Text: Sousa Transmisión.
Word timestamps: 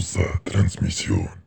Sousa 0.00 0.40
Transmisión. 0.44 1.38